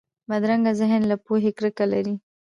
بدرنګه 0.29 0.71
ذهن 0.79 1.01
له 1.11 1.15
پوهې 1.25 1.51
کرکه 1.57 1.85
لري 1.93 2.15